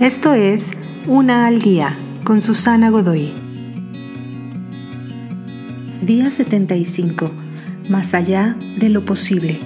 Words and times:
Esto 0.00 0.34
es 0.34 0.72
Una 1.06 1.46
al 1.46 1.62
Día 1.62 1.96
con 2.22 2.42
Susana 2.42 2.90
Godoy. 2.90 3.32
Día 6.02 6.30
75. 6.30 7.32
Más 7.88 8.12
allá 8.12 8.56
de 8.76 8.90
lo 8.90 9.06
posible. 9.06 9.58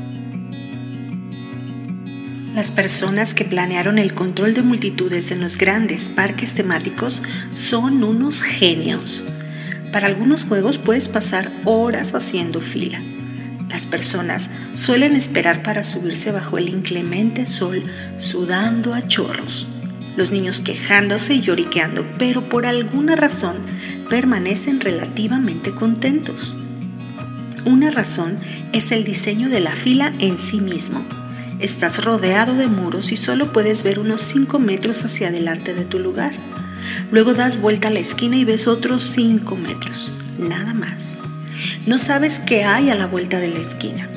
Las 2.54 2.70
personas 2.70 3.34
que 3.34 3.44
planearon 3.44 3.98
el 3.98 4.14
control 4.14 4.54
de 4.54 4.62
multitudes 4.62 5.32
en 5.32 5.40
los 5.40 5.58
grandes 5.58 6.08
parques 6.08 6.54
temáticos 6.54 7.24
son 7.52 8.04
unos 8.04 8.42
genios. 8.42 9.24
Para 9.92 10.06
algunos 10.06 10.44
juegos 10.44 10.78
puedes 10.78 11.08
pasar 11.08 11.50
horas 11.64 12.14
haciendo 12.14 12.60
fila. 12.60 13.02
Las 13.68 13.84
personas 13.84 14.48
suelen 14.74 15.16
esperar 15.16 15.64
para 15.64 15.82
subirse 15.82 16.30
bajo 16.30 16.56
el 16.56 16.68
inclemente 16.68 17.46
sol, 17.46 17.82
sudando 18.16 18.94
a 18.94 19.02
chorros. 19.02 19.66
Los 20.16 20.30
niños 20.30 20.60
quejándose 20.60 21.34
y 21.34 21.40
lloriqueando, 21.40 22.06
pero 22.18 22.48
por 22.48 22.66
alguna 22.66 23.16
razón 23.16 23.56
permanecen 24.08 24.80
relativamente 24.80 25.72
contentos. 25.72 26.56
Una 27.64 27.90
razón 27.90 28.38
es 28.72 28.90
el 28.92 29.04
diseño 29.04 29.48
de 29.48 29.60
la 29.60 29.72
fila 29.72 30.12
en 30.18 30.38
sí 30.38 30.60
mismo. 30.60 31.02
Estás 31.60 32.04
rodeado 32.04 32.54
de 32.54 32.66
muros 32.66 33.12
y 33.12 33.16
solo 33.16 33.52
puedes 33.52 33.82
ver 33.82 33.98
unos 33.98 34.22
5 34.22 34.58
metros 34.58 35.04
hacia 35.04 35.28
adelante 35.28 35.74
de 35.74 35.84
tu 35.84 35.98
lugar. 35.98 36.32
Luego 37.10 37.34
das 37.34 37.60
vuelta 37.60 37.88
a 37.88 37.90
la 37.90 38.00
esquina 38.00 38.36
y 38.36 38.44
ves 38.44 38.66
otros 38.66 39.02
5 39.04 39.56
metros, 39.56 40.12
nada 40.38 40.72
más. 40.74 41.18
No 41.86 41.98
sabes 41.98 42.38
qué 42.38 42.64
hay 42.64 42.90
a 42.90 42.94
la 42.94 43.06
vuelta 43.06 43.38
de 43.38 43.48
la 43.48 43.60
esquina. 43.60 44.08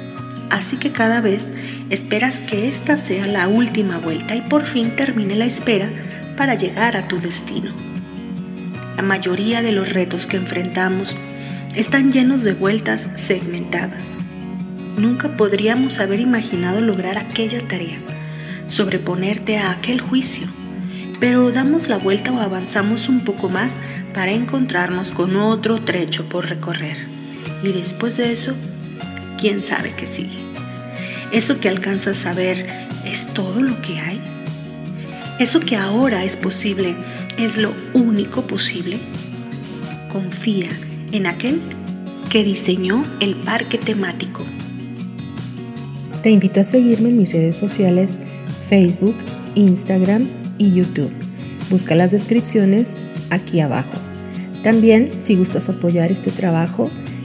Así 0.53 0.77
que 0.77 0.91
cada 0.91 1.19
vez 1.19 1.51
esperas 1.89 2.39
que 2.39 2.67
esta 2.67 2.95
sea 2.95 3.25
la 3.25 3.47
última 3.47 3.97
vuelta 3.97 4.35
y 4.35 4.41
por 4.41 4.65
fin 4.65 4.95
termine 4.95 5.35
la 5.35 5.45
espera 5.45 5.89
para 6.37 6.53
llegar 6.53 6.95
a 6.95 7.07
tu 7.07 7.19
destino. 7.19 7.73
La 8.95 9.01
mayoría 9.01 9.63
de 9.63 9.71
los 9.71 9.91
retos 9.91 10.27
que 10.27 10.37
enfrentamos 10.37 11.17
están 11.75 12.11
llenos 12.11 12.43
de 12.43 12.53
vueltas 12.53 13.09
segmentadas. 13.15 14.19
Nunca 14.95 15.35
podríamos 15.35 15.97
haber 15.97 16.19
imaginado 16.19 16.81
lograr 16.81 17.17
aquella 17.17 17.67
tarea, 17.67 17.97
sobreponerte 18.67 19.57
a 19.57 19.71
aquel 19.71 20.01
juicio, 20.01 20.45
pero 21.19 21.49
damos 21.49 21.87
la 21.87 21.97
vuelta 21.97 22.31
o 22.31 22.39
avanzamos 22.39 23.09
un 23.09 23.21
poco 23.21 23.49
más 23.49 23.77
para 24.13 24.33
encontrarnos 24.33 25.13
con 25.13 25.35
otro 25.35 25.83
trecho 25.83 26.29
por 26.29 26.47
recorrer. 26.47 26.97
Y 27.63 27.71
después 27.71 28.17
de 28.17 28.31
eso, 28.31 28.55
¿quién 29.43 29.61
sabe 29.61 29.93
qué 29.93 30.05
sigue? 30.05 30.39
¿Eso 31.33 31.59
que 31.59 31.67
alcanzas 31.67 32.25
a 32.25 32.33
ver 32.33 32.65
es 33.05 33.27
todo 33.27 33.61
lo 33.61 33.81
que 33.81 33.99
hay? 33.99 34.17
¿Eso 35.37 35.59
que 35.59 35.75
ahora 35.75 36.23
es 36.23 36.37
posible 36.37 36.95
es 37.37 37.57
lo 37.57 37.73
único 37.93 38.47
posible? 38.47 38.99
Confía 40.09 40.69
en 41.11 41.27
aquel 41.27 41.61
que 42.29 42.45
diseñó 42.45 43.03
el 43.19 43.35
parque 43.35 43.77
temático 43.77 44.45
te 46.21 46.29
invito 46.29 46.61
a 46.61 46.63
seguirme 46.63 47.09
en 47.09 47.17
mis 47.17 47.33
redes 47.33 47.57
sociales 47.57 48.17
Facebook, 48.69 49.15
Instagram 49.55 50.29
y 50.57 50.73
YouTube. 50.73 51.11
Busca 51.69 51.95
las 51.95 52.11
descripciones 52.11 52.95
aquí 53.29 53.59
abajo. 53.59 53.91
También, 54.63 55.11
si 55.17 55.35
gustas 55.35 55.67
apoyar 55.67 56.13
este 56.13 56.31
trabajo, 56.31 56.89